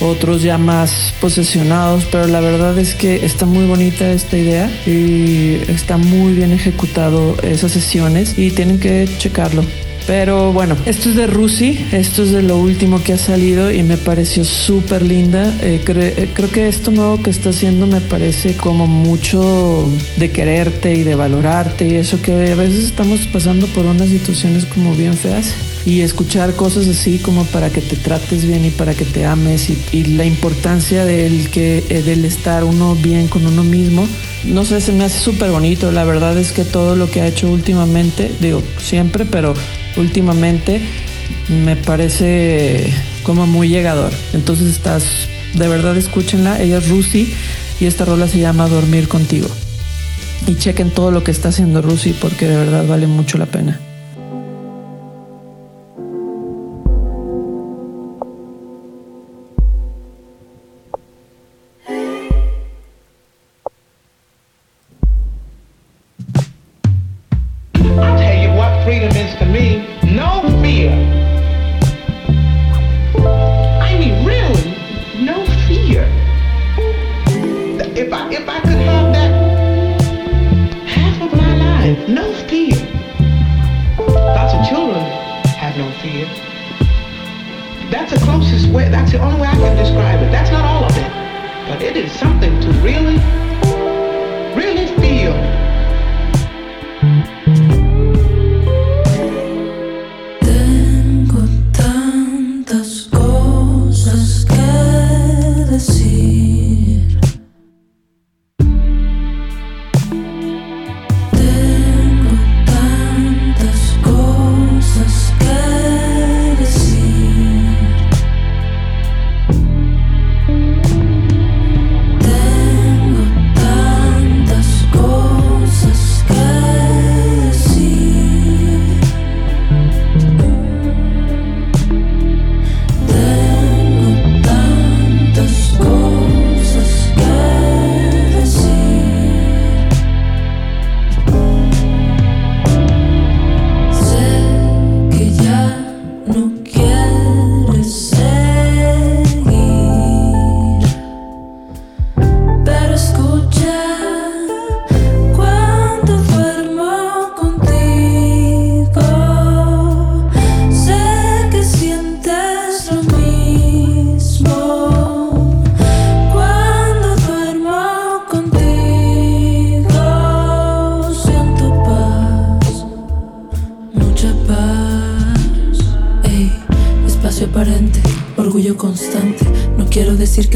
otros 0.00 0.42
ya 0.42 0.58
más 0.58 1.12
posesionados, 1.20 2.04
pero 2.04 2.28
la 2.28 2.38
verdad 2.38 2.78
es 2.78 2.94
que 2.94 3.26
está 3.26 3.46
muy 3.46 3.66
bonita 3.66 4.08
esta 4.12 4.38
idea 4.38 4.70
y 4.86 5.60
está 5.68 5.96
muy 5.96 6.34
bien 6.34 6.52
ejecutado 6.52 7.36
esas 7.42 7.72
sesiones 7.72 8.38
y 8.38 8.52
tienen 8.52 8.78
que 8.78 9.08
checarlo. 9.18 9.64
Pero 10.08 10.54
bueno, 10.54 10.74
esto 10.86 11.10
es 11.10 11.16
de 11.16 11.26
Rusi, 11.26 11.86
esto 11.92 12.22
es 12.22 12.32
de 12.32 12.40
lo 12.40 12.56
último 12.56 13.02
que 13.04 13.12
ha 13.12 13.18
salido 13.18 13.70
y 13.70 13.82
me 13.82 13.98
pareció 13.98 14.42
súper 14.42 15.02
linda. 15.02 15.54
Eh, 15.60 15.82
eh, 15.86 16.30
creo 16.32 16.50
que 16.50 16.66
esto 16.66 16.90
nuevo 16.90 17.22
que 17.22 17.28
está 17.28 17.50
haciendo 17.50 17.86
me 17.86 18.00
parece 18.00 18.56
como 18.56 18.86
mucho 18.86 19.86
de 20.16 20.30
quererte 20.30 20.94
y 20.94 21.02
de 21.02 21.14
valorarte 21.14 21.86
y 21.86 21.96
eso 21.96 22.22
que 22.22 22.32
a 22.32 22.54
veces 22.54 22.84
estamos 22.84 23.26
pasando 23.26 23.66
por 23.66 23.84
unas 23.84 24.08
situaciones 24.08 24.64
como 24.64 24.94
bien 24.94 25.12
feas 25.12 25.52
y 25.84 26.00
escuchar 26.00 26.54
cosas 26.54 26.88
así 26.88 27.18
como 27.18 27.44
para 27.44 27.68
que 27.68 27.82
te 27.82 27.96
trates 27.96 28.46
bien 28.46 28.64
y 28.64 28.70
para 28.70 28.94
que 28.94 29.04
te 29.04 29.26
ames 29.26 29.68
y, 29.92 30.04
la 30.04 30.24
importancia 30.24 31.04
del 31.04 31.50
que 31.50 31.84
eh, 31.90 32.02
del 32.02 32.24
estar 32.24 32.64
uno 32.64 32.94
bien 32.94 33.28
con 33.28 33.46
uno 33.46 33.62
mismo 33.62 34.06
no 34.44 34.64
sé 34.64 34.80
se 34.80 34.92
me 34.92 35.04
hace 35.04 35.18
súper 35.18 35.50
bonito 35.50 35.92
la 35.92 36.04
verdad 36.04 36.36
es 36.38 36.52
que 36.52 36.64
todo 36.64 36.96
lo 36.96 37.10
que 37.10 37.20
ha 37.20 37.26
hecho 37.26 37.50
últimamente 37.50 38.30
digo 38.40 38.62
siempre 38.78 39.24
pero 39.24 39.54
últimamente 39.96 40.80
me 41.64 41.76
parece 41.76 42.92
como 43.22 43.46
muy 43.46 43.68
llegador. 43.68 44.12
Entonces 44.32 44.68
estás, 44.68 45.04
de 45.54 45.68
verdad 45.68 45.96
escúchenla, 45.96 46.60
ella 46.60 46.78
es 46.78 46.88
Rusi 46.88 47.32
y 47.80 47.86
esta 47.86 48.04
rola 48.04 48.28
se 48.28 48.38
llama 48.38 48.68
Dormir 48.68 49.08
contigo. 49.08 49.48
Y 50.46 50.56
chequen 50.56 50.90
todo 50.90 51.10
lo 51.10 51.24
que 51.24 51.30
está 51.30 51.48
haciendo 51.48 51.82
Rusi 51.82 52.12
porque 52.12 52.46
de 52.46 52.56
verdad 52.56 52.86
vale 52.86 53.06
mucho 53.06 53.38
la 53.38 53.46
pena. 53.46 53.80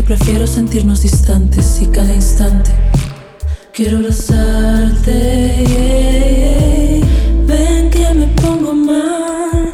Prefiero 0.03 0.47
sentirnos 0.47 1.03
distantes 1.03 1.81
y 1.81 1.87
cada 1.87 2.13
instante. 2.15 2.71
Quiero 3.73 3.99
abrazarte. 3.99 5.65
yeah. 5.67 7.07
Ven 7.47 7.91
que 7.91 8.15
me 8.15 8.27
pongo 8.41 8.75
mal. 8.75 9.71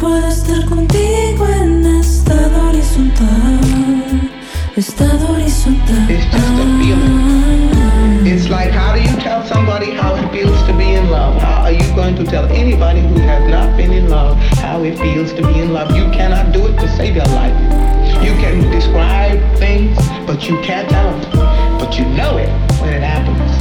Puedo 0.00 0.28
estar 0.28 0.64
contigo 0.66 1.46
en 1.60 1.84
estado 2.00 2.68
horizontal. 2.68 4.30
Estado 4.76 5.32
horizontal. 5.32 6.10
It's 6.10 6.24
just 6.26 6.36
a 6.36 6.64
feeling. 6.80 8.26
It's 8.26 8.48
like 8.48 8.70
how 8.70 8.94
do 8.94 9.00
you 9.02 9.16
tell 9.20 9.44
somebody 9.46 9.90
how 9.92 10.14
it 10.14 10.30
feels 10.30 10.62
to 10.66 10.72
be 10.72 10.94
in 10.94 11.10
love? 11.10 11.40
How 11.42 11.62
are 11.64 11.72
you 11.72 11.94
going 11.94 12.16
to 12.16 12.24
tell 12.24 12.46
anybody 12.46 13.00
who 13.00 13.18
has 13.20 13.50
not 13.50 13.76
been 13.76 13.92
in 13.92 14.08
love 14.08 14.38
how 14.58 14.82
it 14.84 14.96
feels 14.98 15.32
to 15.34 15.42
be 15.42 15.58
in 15.58 15.72
love? 15.72 15.94
You 15.96 16.04
cannot 16.10 16.52
do 16.52 16.66
it 16.66 16.78
to 16.78 16.88
save 16.96 17.16
your 17.16 17.26
life. 17.26 17.81
You 18.32 18.38
can 18.38 18.70
describe 18.70 19.58
things, 19.58 19.94
but 20.26 20.48
you 20.48 20.56
can't 20.62 20.88
tell 20.88 21.10
them. 21.12 21.78
But 21.78 21.98
you 21.98 22.06
know 22.06 22.38
it 22.38 22.48
when 22.80 22.94
it 22.94 23.02
happens. 23.02 23.51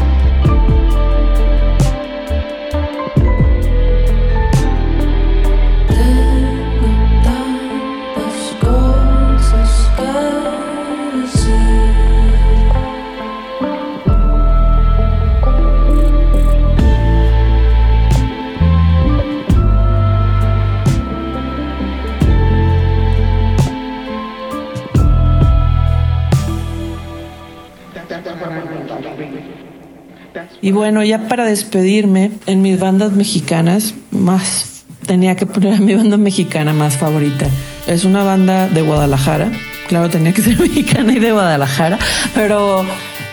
Y 30.62 30.71
bueno, 30.71 31.04
ya 31.04 31.28
para 31.28 31.45
despedirme, 31.45 32.32
en 32.45 32.62
mis 32.62 32.80
bandas 32.80 33.13
mexicanas, 33.13 33.95
más 34.12 34.84
tenía 35.06 35.36
que 35.36 35.45
poner 35.45 35.74
a 35.74 35.80
mi 35.80 35.95
banda 35.95 36.17
mexicana 36.17 36.74
más 36.74 36.97
favorita. 36.97 37.47
Es 37.88 38.06
una 38.06 38.24
banda 38.24 38.67
de 38.67 38.82
Guadalajara. 38.82 39.52
Claro, 39.88 40.10
tenía 40.10 40.34
que 40.34 40.41
ser 40.41 40.60
mexicana 40.60 41.13
y 41.13 41.19
de 41.19 41.32
Guadalajara, 41.32 41.97
pero 42.36 42.86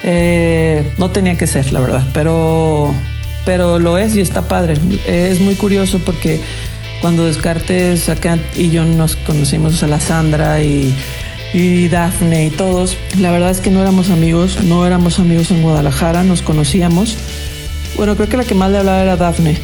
eh, 0.02 0.92
no 0.98 1.10
tenía 1.10 1.36
que 1.36 1.46
ser, 1.46 1.72
la 1.72 1.80
verdad. 1.80 2.02
Pero, 2.14 2.94
pero 3.44 3.78
lo 3.78 3.98
es 3.98 4.16
y 4.16 4.20
está 4.20 4.48
padre. 4.48 4.74
Es 5.06 5.40
muy 5.40 5.54
curioso 5.54 6.00
porque 6.04 6.40
cuando 7.00 7.26
Descartes 7.26 8.08
acá 8.08 8.38
y 8.56 8.70
yo 8.70 8.84
nos 8.84 9.16
conocimos 9.16 9.82
a 9.82 9.86
la 9.86 10.00
Sandra 10.00 10.62
y 10.62 10.94
y 11.52 11.88
Dafne 11.88 12.46
y 12.46 12.50
todos. 12.50 12.96
La 13.18 13.30
verdad 13.30 13.50
es 13.50 13.60
que 13.60 13.70
no 13.70 13.80
éramos 13.80 14.10
amigos, 14.10 14.62
no 14.64 14.86
éramos 14.86 15.18
amigos 15.18 15.50
en 15.50 15.62
Guadalajara, 15.62 16.22
nos 16.24 16.42
conocíamos. 16.42 17.16
Bueno, 17.96 18.16
creo 18.16 18.28
que 18.28 18.36
la 18.36 18.44
que 18.44 18.54
más 18.54 18.70
le 18.70 18.78
hablaba 18.78 19.02
era 19.02 19.16
Dafne, 19.16 19.58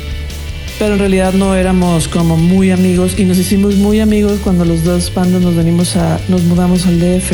pero 0.78 0.94
en 0.94 0.98
realidad 0.98 1.32
no 1.34 1.54
éramos 1.54 2.08
como 2.08 2.36
muy 2.36 2.70
amigos 2.70 3.18
y 3.18 3.24
nos 3.24 3.38
hicimos 3.38 3.76
muy 3.76 4.00
amigos 4.00 4.40
cuando 4.42 4.64
los 4.64 4.82
dos 4.82 5.12
bandas 5.14 5.42
nos 5.42 5.54
venimos 5.54 5.96
a, 5.96 6.18
nos 6.28 6.42
mudamos 6.42 6.86
al 6.86 6.98
DF, 6.98 7.32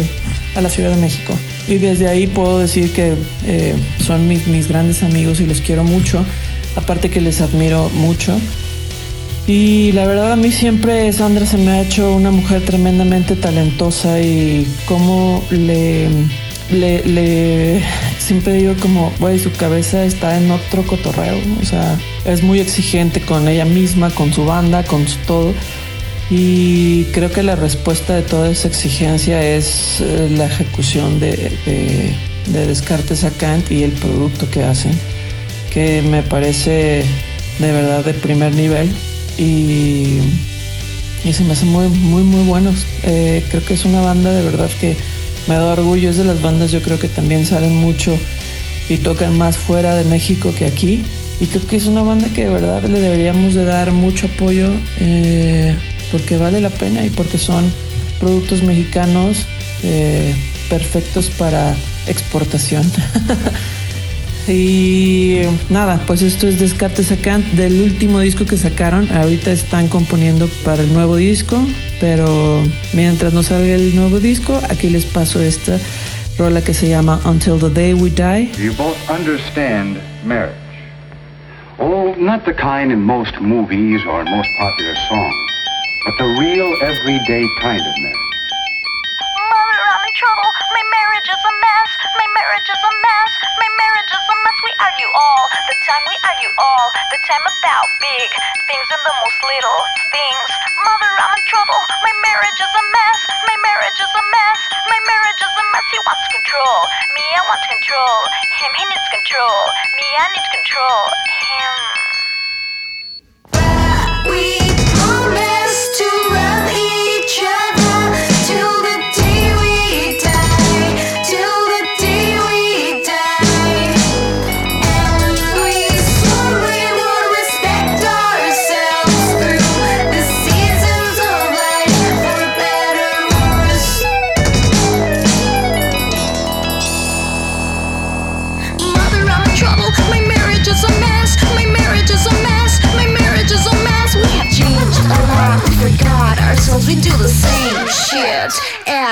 a 0.56 0.60
la 0.60 0.68
Ciudad 0.68 0.90
de 0.90 1.00
México. 1.00 1.32
Y 1.68 1.78
desde 1.78 2.08
ahí 2.08 2.26
puedo 2.26 2.58
decir 2.58 2.92
que 2.92 3.14
eh, 3.46 3.74
son 4.04 4.28
mis, 4.28 4.46
mis 4.46 4.68
grandes 4.68 5.02
amigos 5.02 5.40
y 5.40 5.46
los 5.46 5.60
quiero 5.60 5.84
mucho, 5.84 6.24
aparte 6.76 7.08
que 7.08 7.20
les 7.20 7.40
admiro 7.40 7.88
mucho. 7.90 8.38
Y 9.52 9.90
la 9.90 10.06
verdad 10.06 10.30
a 10.30 10.36
mí 10.36 10.52
siempre 10.52 11.12
Sandra 11.12 11.44
se 11.44 11.56
me 11.58 11.72
ha 11.72 11.82
hecho 11.82 12.14
una 12.14 12.30
mujer 12.30 12.64
tremendamente 12.64 13.34
talentosa 13.34 14.20
y 14.20 14.64
como 14.86 15.42
le, 15.50 16.06
siempre 18.20 18.52
digo 18.52 18.76
como, 18.80 19.12
güey, 19.18 19.40
su 19.40 19.50
cabeza 19.50 20.04
está 20.04 20.38
en 20.38 20.52
otro 20.52 20.86
cotorreo, 20.86 21.36
o 21.60 21.64
sea, 21.64 21.98
es 22.26 22.44
muy 22.44 22.60
exigente 22.60 23.20
con 23.22 23.48
ella 23.48 23.64
misma, 23.64 24.10
con 24.10 24.32
su 24.32 24.44
banda, 24.44 24.84
con 24.84 25.04
todo. 25.26 25.52
Y 26.30 27.06
creo 27.06 27.32
que 27.32 27.42
la 27.42 27.56
respuesta 27.56 28.14
de 28.14 28.22
toda 28.22 28.50
esa 28.50 28.68
exigencia 28.68 29.42
es 29.42 30.00
eh, 30.00 30.28
la 30.30 30.46
ejecución 30.46 31.18
de, 31.18 31.50
de, 31.66 32.14
de 32.52 32.66
Descartes 32.68 33.24
a 33.24 33.30
Kant 33.32 33.68
y 33.72 33.82
el 33.82 33.90
producto 33.90 34.48
que 34.48 34.62
hacen, 34.62 34.92
que 35.72 36.02
me 36.02 36.22
parece 36.22 37.04
de 37.58 37.72
verdad 37.72 38.04
de 38.04 38.14
primer 38.14 38.54
nivel 38.54 38.94
y, 39.38 40.18
y 41.24 41.32
se 41.32 41.44
me 41.44 41.52
hace 41.52 41.64
muy, 41.64 41.88
muy, 41.88 42.22
muy 42.22 42.44
buenos. 42.46 42.86
Eh, 43.02 43.44
creo 43.50 43.64
que 43.64 43.74
es 43.74 43.84
una 43.84 44.00
banda 44.00 44.30
de 44.32 44.42
verdad 44.42 44.70
que 44.80 44.96
me 45.46 45.54
da 45.54 45.72
orgullo. 45.72 46.10
Es 46.10 46.16
de 46.16 46.24
las 46.24 46.40
bandas, 46.42 46.70
yo 46.70 46.82
creo 46.82 46.98
que 46.98 47.08
también 47.08 47.46
salen 47.46 47.76
mucho 47.76 48.16
y 48.88 48.98
tocan 48.98 49.36
más 49.38 49.56
fuera 49.56 49.94
de 49.94 50.04
México 50.04 50.52
que 50.56 50.66
aquí. 50.66 51.02
Y 51.40 51.46
creo 51.46 51.66
que 51.66 51.76
es 51.76 51.86
una 51.86 52.02
banda 52.02 52.28
que 52.34 52.44
de 52.44 52.50
verdad 52.50 52.82
le 52.84 53.00
deberíamos 53.00 53.54
de 53.54 53.64
dar 53.64 53.92
mucho 53.92 54.26
apoyo 54.26 54.70
eh, 54.98 55.74
porque 56.12 56.36
vale 56.36 56.60
la 56.60 56.70
pena 56.70 57.04
y 57.04 57.10
porque 57.10 57.38
son 57.38 57.72
productos 58.18 58.62
mexicanos 58.62 59.46
eh, 59.82 60.34
perfectos 60.68 61.30
para 61.30 61.74
exportación. 62.06 62.82
Y 64.50 65.42
nada, 65.68 66.00
pues 66.06 66.22
esto 66.22 66.48
es 66.48 66.58
Descartes 66.58 67.12
acá 67.12 67.38
del 67.52 67.82
último 67.82 68.18
disco 68.18 68.44
que 68.44 68.56
sacaron. 68.56 69.08
Ahorita 69.12 69.52
están 69.52 69.86
componiendo 69.86 70.48
para 70.64 70.82
el 70.82 70.92
nuevo 70.92 71.14
disco, 71.14 71.56
pero 72.00 72.60
mientras 72.92 73.32
no 73.32 73.44
salga 73.44 73.74
el 73.74 73.94
nuevo 73.94 74.18
disco, 74.18 74.60
aquí 74.68 74.90
les 74.90 75.04
paso 75.04 75.40
esta 75.40 75.78
rola 76.36 76.62
que 76.62 76.74
se 76.74 76.88
llama 76.88 77.20
Until 77.24 77.60
the 77.60 77.70
Day 77.70 77.94
We 77.94 78.10
Die. 78.10 78.50
You 78.58 78.72
both 78.72 78.96
understand 79.08 79.98
marriage. 80.24 80.56
Oh, 81.78 82.14
not 82.18 82.44
the 82.44 82.52
kind 82.52 82.90
in 82.90 83.00
most 83.00 83.40
movies 83.40 84.00
or 84.04 84.24
most 84.24 84.48
popular 84.58 84.96
songs, 85.08 85.50
but 86.04 86.14
the 86.18 86.26
real 86.40 86.68
everyday 86.82 87.46
kind 87.62 87.80
of 87.80 88.02
marriage. 88.02 88.29
The 95.70 95.78
time 95.86 96.02
we 96.10 96.18
argue 96.26 96.50
all 96.58 96.90
the 97.14 97.20
time 97.22 97.46
about 97.46 97.86
big 98.02 98.30
things 98.66 98.86
and 98.90 99.02
the 99.06 99.14
most 99.22 99.38
little 99.38 99.80
things. 100.10 100.48
Mother, 100.82 101.12
I'm 101.14 101.30
in 101.30 101.46
trouble. 101.46 101.78
My 102.02 102.14
marriage 102.26 102.58
is 102.58 102.74
a 102.74 102.84
mess. 102.90 103.20
My 103.46 103.56
marriage 103.62 104.00
is 104.02 104.10
a 104.10 104.24
mess. 104.34 104.60
My 104.90 104.98
marriage 105.06 105.38
is 105.38 105.54
a 105.54 105.64
mess. 105.70 105.86
He 105.94 106.00
wants 106.02 106.26
control. 106.34 106.78
Me, 107.14 107.22
I 107.38 107.42
want 107.46 107.62
control. 107.70 108.18
Him, 108.50 108.70
he 108.82 108.84
needs 108.90 109.08
control. 109.14 109.58
Me, 109.94 110.06
I 110.18 110.26
need 110.34 110.48
control. 110.58 111.06
Him. 111.38 111.99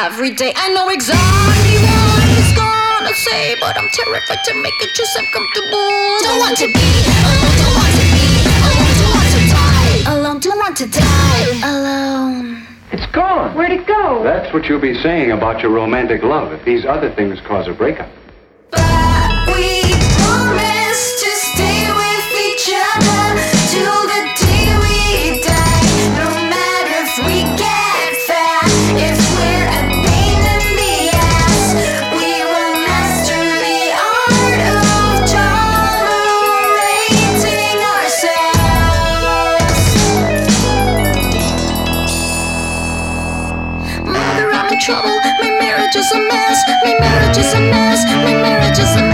Every 0.09 0.31
day. 0.31 0.53
I 0.57 0.73
know 0.73 0.88
exactly 0.88 1.77
what 1.85 2.25
he's 2.33 2.53
gonna 2.57 3.14
say, 3.29 3.55
but 3.61 3.77
I'm 3.77 3.90
terrified 3.92 4.42
to 4.49 4.55
make 4.62 4.79
it 4.81 4.90
just 4.97 5.14
uncomfortable. 5.21 5.88
Don't 6.25 6.40
want 6.40 6.57
to 6.64 6.66
be 6.66 6.88
alone. 7.21 7.53
Don't 7.61 7.77
want 7.77 7.94
to 8.01 8.07
be 8.16 8.25
alone. 8.64 8.94
Don't 9.01 9.12
want 9.18 9.31
to 9.37 9.42
die 9.53 9.97
alone. 10.14 10.38
Don't 10.40 10.61
want 10.64 10.77
to 10.79 10.87
die 10.88 11.44
alone. 11.73 12.66
It's 12.90 13.07
gone. 13.12 13.55
Where'd 13.55 13.73
it 13.73 13.87
go? 13.87 14.23
That's 14.25 14.51
what 14.55 14.64
you'll 14.64 14.81
be 14.81 14.94
saying 14.94 15.33
about 15.33 15.61
your 15.61 15.73
romantic 15.73 16.23
love 16.23 16.53
if 16.53 16.64
these 16.64 16.87
other 16.87 17.11
things 17.14 17.38
cause 17.42 17.68
a 17.68 17.75
breakup. 17.75 18.09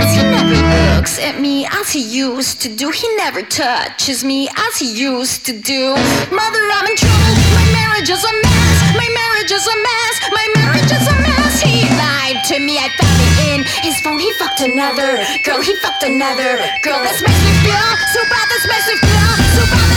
Marriage 0.04 0.16
is 0.16 0.22
a 0.22 0.30
mess. 0.30 0.44
He 0.44 0.62
never 0.62 0.96
looks 0.96 1.18
at 1.18 1.40
me 1.40 1.66
as 1.66 1.90
he 1.90 2.02
used 2.02 2.60
to 2.62 2.68
do. 2.74 2.90
He 2.90 3.08
never 3.16 3.42
touches 3.42 4.24
me 4.24 4.48
as 4.48 4.78
he 4.78 4.92
used 4.92 5.46
to 5.46 5.52
do. 5.58 5.94
Mother, 6.30 6.62
I'm 6.72 6.86
in 6.86 6.96
trouble. 6.96 7.34
My 7.54 7.66
marriage 7.72 8.10
is 8.10 8.24
a 8.24 8.34
mess. 8.42 8.76
My 8.96 9.08
marriage 9.08 9.52
is 9.52 9.66
a 9.66 9.76
mess. 9.76 10.14
My 10.32 10.46
marriage 10.56 10.92
is 10.92 11.06
a 11.08 11.16
mess. 11.20 11.60
He 11.62 11.82
lied 11.96 12.44
to 12.48 12.58
me. 12.60 12.78
I 12.78 12.88
found 12.98 13.18
it 13.20 13.34
in 13.52 13.58
his 13.82 14.00
phone. 14.00 14.18
He 14.18 14.32
fucked 14.34 14.60
another 14.60 15.24
girl. 15.44 15.60
He 15.60 15.74
fucked 15.76 16.04
another 16.04 16.60
girl. 16.82 17.00
This 17.02 17.20
makes 17.22 17.42
me 17.44 17.52
feel 17.64 17.88
so 18.12 18.20
bad. 18.28 18.46
This 18.48 18.64
makes 18.68 18.86
me 18.88 18.96
feel 19.00 19.34
so 19.56 19.62
bad. 19.72 19.93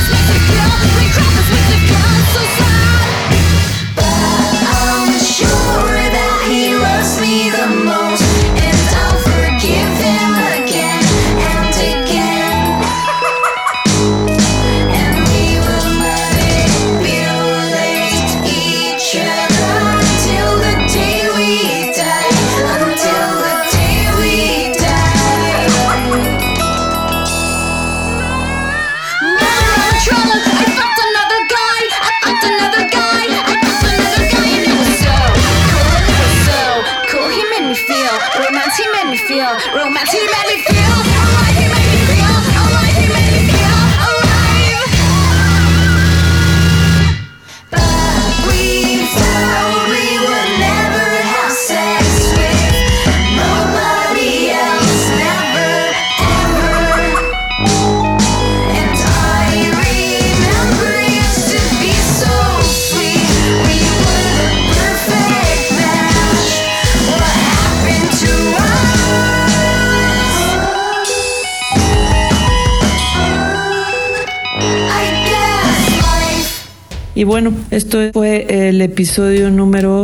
Y 77.17 77.23
bueno, 77.23 77.51
esto 77.71 77.97
fue 78.13 78.45
el 78.69 78.79
episodio 78.79 79.49
número 79.49 80.03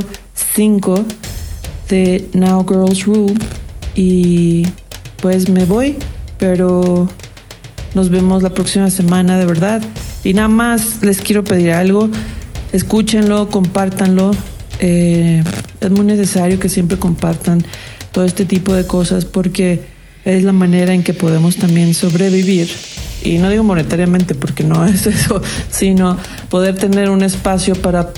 5 0.55 1.05
de 1.88 2.28
Now 2.34 2.66
Girls 2.68 3.05
Rule. 3.05 3.36
Y 3.93 4.66
pues 5.22 5.47
me 5.47 5.66
voy, 5.66 5.95
pero 6.39 7.07
nos 7.93 8.09
vemos 8.09 8.41
la 8.41 8.49
próxima 8.49 8.89
semana, 8.89 9.38
de 9.38 9.45
verdad. 9.45 9.84
Y 10.24 10.34
nada 10.34 10.47
más 10.47 11.03
les 11.03 11.22
quiero 11.22 11.43
pedir 11.43 11.74
algo. 11.74 12.09
Escúchenlo, 12.72 13.47
compártanlo. 13.47 14.32
Eh, 14.80 15.43
es 15.82 15.91
muy 15.91 16.05
necesario 16.05 16.59
que 16.59 16.68
siempre 16.68 16.97
compartan 16.97 17.64
todo 18.11 18.26
este 18.26 18.45
tipo 18.45 18.74
de 18.74 18.88
cosas 18.88 19.26
porque 19.26 19.82
es 20.26 20.43
la 20.43 20.51
manera 20.51 20.95
en 20.95 21.03
que 21.03 21.14
podemos 21.14 21.57
también 21.57 21.93
sobrevivir. 21.93 22.70
Y 23.24 23.38
no 23.38 23.50
digo 23.50 23.64
monetariamente 23.64 24.36
porque 24.36 24.64
no 24.64 24.86
es 24.86 25.08
eso, 25.08 25.42
sino 25.70 26.18
poder 26.50 26.76
tener 26.76 27.10
un 27.10 27.24
espacio 27.24 27.76
para, 27.76 28.12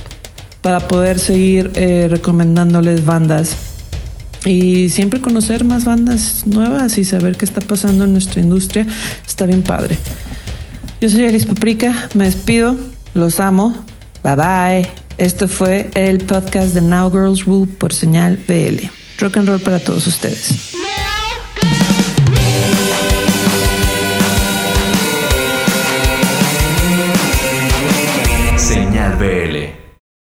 para 0.62 0.88
poder 0.88 1.20
seguir 1.20 1.72
eh, 1.76 2.08
recomendándoles 2.10 3.06
bandas 3.06 3.56
y 4.46 4.90
siempre 4.90 5.22
conocer 5.22 5.64
más 5.64 5.86
bandas 5.86 6.46
nuevas 6.46 6.98
y 6.98 7.04
saber 7.04 7.36
qué 7.36 7.46
está 7.46 7.62
pasando 7.62 8.04
en 8.04 8.14
nuestra 8.14 8.42
industria 8.42 8.86
está 9.26 9.46
bien 9.46 9.64
padre. 9.64 9.98
Yo 11.02 11.10
soy 11.10 11.26
Alice 11.26 11.48
Paprika, 11.48 12.10
me 12.14 12.26
despido, 12.26 12.76
los 13.14 13.40
amo, 13.40 13.76
bye 14.24 14.36
bye. 14.36 14.90
Esto 15.18 15.48
fue 15.48 15.90
el 15.96 16.20
podcast 16.20 16.74
de 16.74 16.82
Now 16.82 17.10
Girls 17.10 17.46
Rule 17.46 17.72
por 17.78 17.94
señal 17.94 18.38
BL. 18.48 18.88
Rock 19.20 19.38
and 19.38 19.48
roll 19.48 19.62
para 19.62 19.80
todos 19.80 20.08
ustedes. 20.08 20.76